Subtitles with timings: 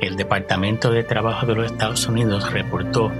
[0.00, 3.12] El Departamento de Trabajo de los Estados Unidos reportó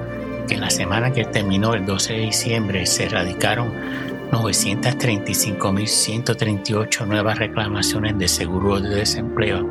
[0.48, 3.72] que en la semana que terminó el 12 de diciembre se erradicaron
[4.30, 9.66] 935.138 nuevas reclamaciones de seguro de desempleo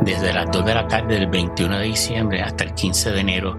[0.02, 3.56] desde las 2 de la tarde del 21 de diciembre hasta el 15 de enero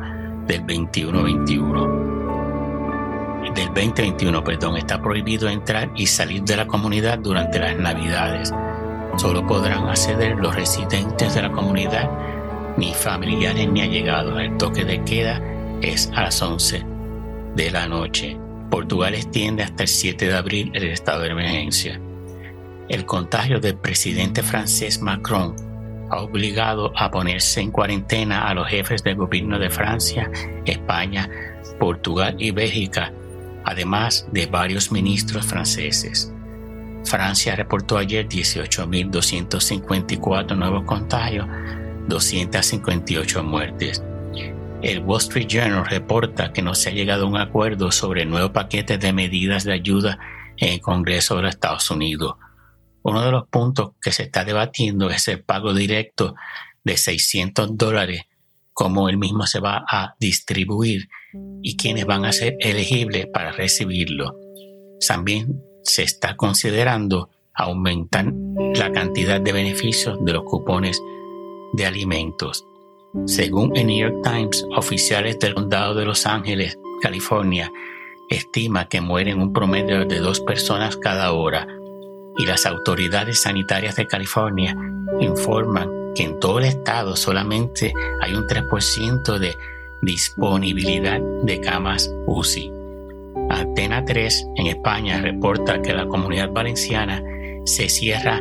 [0.47, 3.53] del 21-21.
[3.53, 8.53] del 2021, perdón, está prohibido entrar y salir de la comunidad durante las Navidades.
[9.17, 12.09] Solo podrán acceder los residentes de la comunidad,
[12.77, 14.39] ni familiares ni allegados.
[14.39, 15.41] El toque de queda
[15.81, 16.85] es a las 11
[17.55, 18.37] de la noche.
[18.69, 21.99] Portugal extiende hasta el 7 de abril el estado de emergencia.
[22.87, 25.55] El contagio del presidente francés Macron
[26.09, 30.29] ha obligado a ponerse en cuarentena a los jefes del gobierno de Francia,
[30.65, 31.29] España,
[31.79, 33.13] Portugal y Bélgica,
[33.63, 36.33] además de varios ministros franceses.
[37.05, 41.47] Francia reportó ayer 18.254 nuevos contagios,
[42.07, 44.03] 258 muertes.
[44.81, 48.29] El Wall Street Journal reporta que no se ha llegado a un acuerdo sobre el
[48.29, 50.19] nuevo paquete de medidas de ayuda
[50.55, 52.35] en el Congreso de los Estados Unidos.
[53.01, 56.35] Uno de los puntos que se está debatiendo es el pago directo
[56.85, 58.23] de 600 dólares,
[58.71, 61.09] cómo el mismo se va a distribuir
[61.61, 64.37] y quiénes van a ser elegibles para recibirlo.
[65.05, 68.31] También se está considerando aumentar
[68.75, 71.01] la cantidad de beneficios de los cupones
[71.73, 72.63] de alimentos.
[73.25, 77.71] Según el New York Times, oficiales del condado de Los Ángeles, California,
[78.29, 81.67] estima que mueren un promedio de dos personas cada hora
[82.37, 84.77] y las autoridades sanitarias de California
[85.19, 89.55] informan que en todo el estado solamente hay un 3% de
[90.03, 92.71] disponibilidad de camas UCI.
[93.49, 97.23] Antena 3 en España reporta que la comunidad valenciana
[97.65, 98.39] se cierra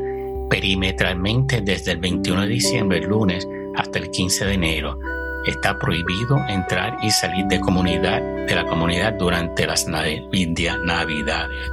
[0.51, 3.49] perimetralmente desde el 21 de diciembre, lunes,
[3.79, 4.99] hasta el 15 de enero.
[5.47, 11.71] Está prohibido entrar y salir de, comunidad, de la comunidad durante las navidades.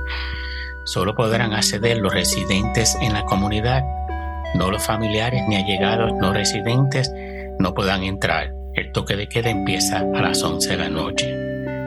[0.86, 3.84] Solo podrán acceder los residentes en la comunidad,
[4.54, 7.12] no los familiares ni allegados no residentes
[7.60, 8.54] no podrán entrar.
[8.76, 11.28] El toque de queda empieza a las 11 de la noche.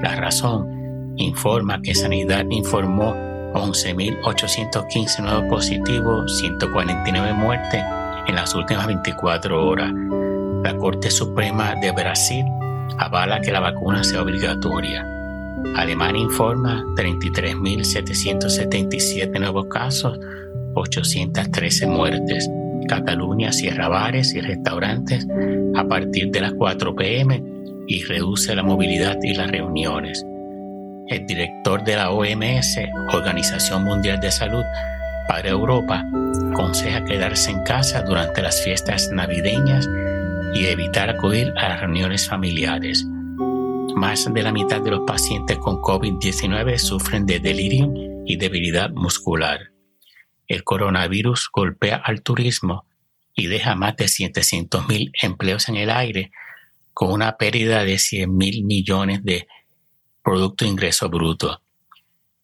[0.02, 3.14] La razón informa que Sanidad informó
[3.54, 7.84] 11.815 nuevos positivos, 149 muertes
[8.26, 9.92] en las últimas 24 horas.
[10.62, 12.44] La Corte Suprema de Brasil
[12.98, 15.06] avala que la vacuna sea obligatoria.
[15.76, 20.18] Alemania informa 33.777 nuevos casos,
[20.74, 22.50] 813 muertes.
[22.88, 25.28] Cataluña cierra bares y restaurantes
[25.76, 27.40] a partir de las 4 pm
[27.86, 30.24] y reduce la movilidad y las reuniones.
[31.06, 32.78] El director de la OMS,
[33.12, 34.64] Organización Mundial de Salud,
[35.28, 36.04] para Europa,
[36.50, 39.88] aconseja quedarse en casa durante las fiestas navideñas
[40.54, 43.04] y evitar acudir a las reuniones familiares.
[43.94, 47.92] Más de la mitad de los pacientes con COVID-19 sufren de delirio
[48.24, 49.72] y debilidad muscular.
[50.46, 52.86] El coronavirus golpea al turismo
[53.34, 56.30] y deja más de 700.000 empleos en el aire,
[56.94, 59.46] con una pérdida de 100 mil millones de
[60.22, 61.62] Producto Ingreso Bruto.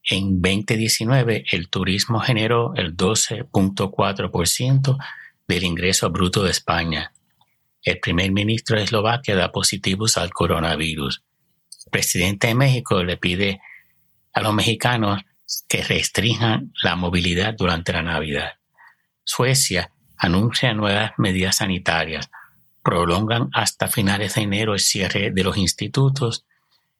[0.09, 4.99] En 2019, el turismo generó el 12.4%
[5.49, 7.13] del ingreso bruto de España.
[7.85, 11.23] El primer ministro de Eslovaquia da positivos al coronavirus.
[11.85, 13.61] El presidente de México le pide
[14.33, 15.23] a los mexicanos
[15.69, 18.55] que restrinjan la movilidad durante la Navidad.
[19.23, 22.31] Suecia anuncia nuevas medidas sanitarias,
[22.83, 26.47] prolongan hasta finales de enero el cierre de los institutos,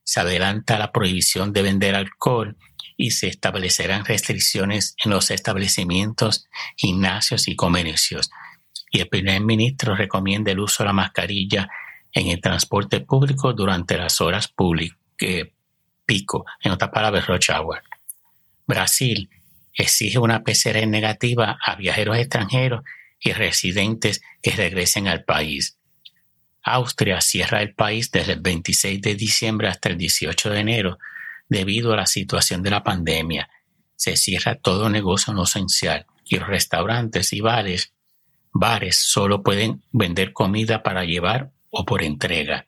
[0.03, 2.57] se adelanta la prohibición de vender alcohol
[2.95, 8.29] y se establecerán restricciones en los establecimientos, gimnasios y comercios.
[8.95, 11.67] Y el primer ministro recomienda el uso de la mascarilla
[12.13, 14.97] en el transporte público durante las horas públicas,
[16.05, 17.83] pico, en otras palabras, rush hour.
[18.65, 19.29] Brasil
[19.73, 22.85] exige una PCR negativa a viajeros extranjeros
[23.19, 25.77] y residentes que regresen al país.
[26.63, 30.99] Austria cierra el país desde el 26 de diciembre hasta el 18 de enero
[31.49, 33.49] debido a la situación de la pandemia.
[33.97, 37.91] Se cierra todo negocio no esencial y los restaurantes y bares,
[38.55, 42.67] bares solo pueden vender comida para llevar o por entrega.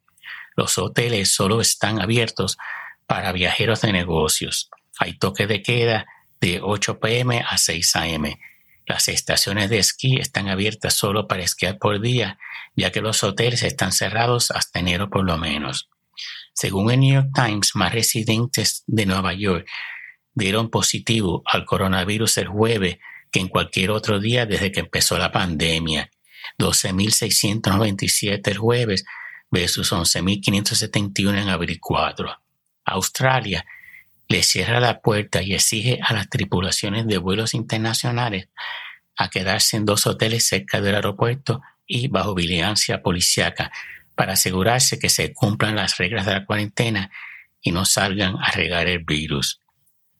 [0.57, 2.57] Los hoteles solo están abiertos
[3.05, 4.69] para viajeros de negocios.
[4.99, 6.05] Hay toque de queda
[6.41, 8.25] de 8 pm a 6 am.
[8.85, 12.37] Las estaciones de esquí están abiertas solo para esquiar por día,
[12.75, 15.89] ya que los hoteles están cerrados hasta enero por lo menos.
[16.53, 19.65] Según el New York Times, más residentes de Nueva York
[20.33, 22.97] dieron positivo al coronavirus el jueves
[23.31, 26.09] que en cualquier otro día desde que empezó la pandemia.
[26.57, 29.05] 12.697 el jueves
[29.51, 32.41] versus 11.571 en abril 4.
[32.85, 33.65] Australia
[34.27, 38.49] le cierra la puerta y exige a las tripulaciones de vuelos internacionales
[39.15, 43.71] a quedarse en dos hoteles cerca del aeropuerto y bajo vigilancia policiaca
[44.15, 47.09] para asegurarse que se cumplan las reglas de la cuarentena
[47.61, 49.61] y no salgan a regar el virus.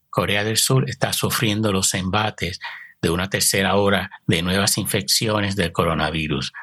[0.10, 2.60] Corea del Sur está sufriendo los embates
[3.01, 6.54] de una tercera hora de nuevas infecciones del coronavirus.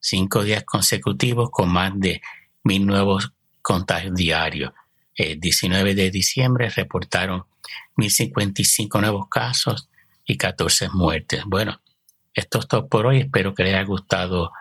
[0.00, 2.20] Cinco días consecutivos con más de
[2.62, 4.72] mil nuevos contagios diarios.
[5.14, 7.44] El 19 de diciembre reportaron
[7.96, 9.88] 1.055 nuevos casos
[10.24, 11.44] y 14 muertes.
[11.46, 11.80] Bueno,
[12.34, 13.20] esto es todo por hoy.
[13.20, 14.52] Espero que les haya gustado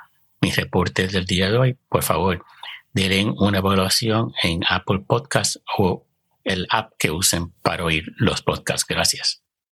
[0.42, 1.78] mis reportes del día de hoy.
[1.90, 2.46] Por favor,
[2.94, 6.06] denle una evaluación en Apple Podcasts o
[6.44, 8.86] el app que usen para oír los podcasts.
[8.88, 9.42] Gracias.